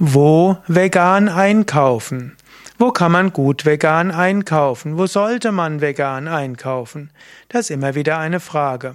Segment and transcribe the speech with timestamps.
[0.00, 2.36] Wo vegan einkaufen?
[2.78, 4.96] Wo kann man gut vegan einkaufen?
[4.96, 7.10] Wo sollte man vegan einkaufen?
[7.48, 8.94] Das ist immer wieder eine Frage.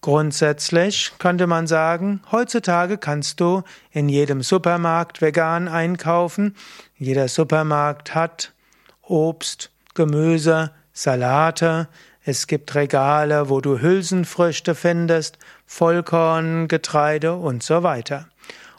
[0.00, 3.62] Grundsätzlich könnte man sagen, heutzutage kannst du
[3.92, 6.56] in jedem Supermarkt vegan einkaufen.
[6.96, 8.52] Jeder Supermarkt hat
[9.00, 11.86] Obst, Gemüse, Salate.
[12.24, 18.26] Es gibt Regale, wo du Hülsenfrüchte findest, Vollkorn, Getreide und so weiter.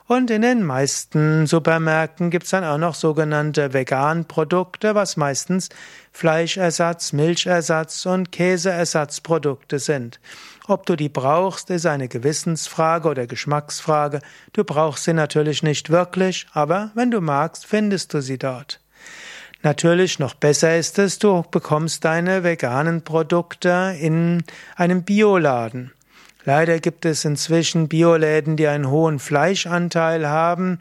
[0.08, 5.70] Und in den meisten Supermärkten gibt's dann auch noch sogenannte Vegan-Produkte, was meistens
[6.12, 10.20] Fleischersatz, Milchersatz und Käseersatzprodukte sind.
[10.68, 14.20] Ob du die brauchst, ist eine Gewissensfrage oder Geschmacksfrage.
[14.54, 18.80] Du brauchst sie natürlich nicht wirklich, aber wenn du magst, findest du sie dort.
[19.64, 24.44] Natürlich noch besser ist es, du bekommst deine veganen Produkte in
[24.76, 25.92] einem Bioladen.
[26.46, 30.80] Leider gibt es inzwischen Bioläden, die einen hohen Fleischanteil haben.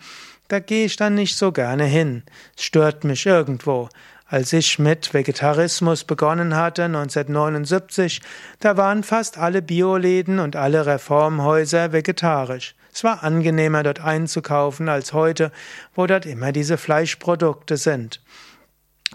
[0.48, 2.22] Da gehe ich dann nicht so gerne hin.
[2.56, 3.89] Es stört mich irgendwo.
[4.27, 8.20] Als ich mit Vegetarismus begonnen hatte, 1979,
[8.61, 12.74] da waren fast alle Bioläden und alle Reformhäuser vegetarisch.
[12.92, 15.50] Es war angenehmer dort einzukaufen als heute,
[15.94, 18.22] wo dort immer diese Fleischprodukte sind.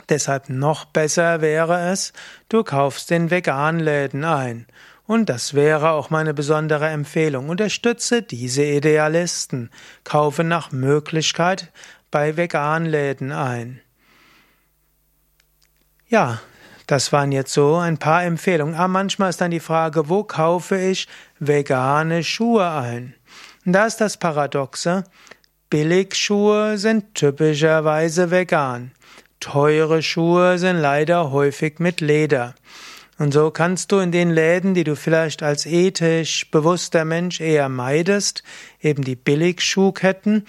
[0.10, 2.14] Deshalb noch besser wäre es,
[2.48, 4.68] du kaufst in Veganläden ein.
[5.10, 7.50] Und das wäre auch meine besondere Empfehlung.
[7.50, 9.72] Unterstütze diese Idealisten.
[10.04, 11.72] Kaufe nach Möglichkeit
[12.12, 13.82] bei Veganläden ein.
[16.10, 16.40] Ja,
[16.86, 18.76] das waren jetzt so ein paar Empfehlungen.
[18.76, 21.08] Aber manchmal ist dann die Frage, wo kaufe ich
[21.40, 23.16] vegane Schuhe ein?
[23.66, 25.06] Und da ist das Paradoxe.
[25.72, 28.92] Billigschuhe sind typischerweise vegan.
[29.40, 32.54] Teure Schuhe sind leider häufig mit Leder.
[33.20, 37.68] Und so kannst du in den Läden, die du vielleicht als ethisch bewusster Mensch eher
[37.68, 38.44] meidest,
[38.82, 40.48] eben die Billigschuhketten,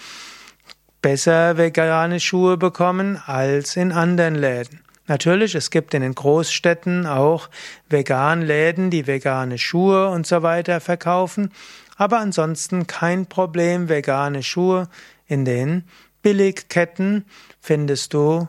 [1.03, 4.81] besser vegane Schuhe bekommen als in anderen Läden.
[5.09, 7.51] Natürlich, es gibt in den Großstädten auch
[7.89, 11.51] Veganläden, die vegane Schuhe und so weiter verkaufen,
[11.97, 14.89] aber ansonsten kein Problem, vegane Schuhe.
[15.27, 15.89] In den
[16.23, 17.25] Billigketten
[17.61, 18.49] findest du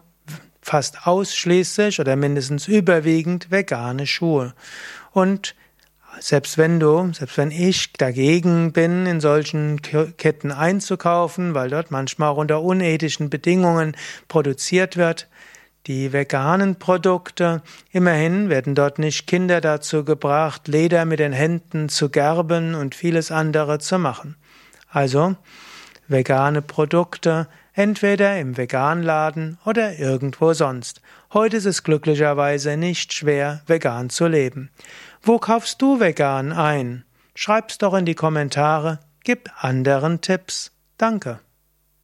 [0.61, 4.53] fast ausschließlich oder mindestens überwiegend vegane Schuhe.
[5.11, 5.55] Und
[6.19, 12.29] selbst wenn du, selbst wenn ich dagegen bin, in solchen Ketten einzukaufen, weil dort manchmal
[12.29, 13.95] auch unter unethischen Bedingungen
[14.27, 15.27] produziert wird,
[15.87, 22.09] die veganen Produkte, immerhin werden dort nicht Kinder dazu gebracht, Leder mit den Händen zu
[22.09, 24.35] gerben und vieles andere zu machen.
[24.89, 25.35] Also,
[26.07, 31.01] vegane Produkte entweder im Veganladen oder irgendwo sonst.
[31.33, 34.69] Heute ist es glücklicherweise nicht schwer, vegan zu leben.
[35.21, 37.05] Wo kaufst du vegan ein?
[37.35, 40.71] Schreib's doch in die Kommentare, gib anderen Tipps.
[40.97, 41.39] Danke.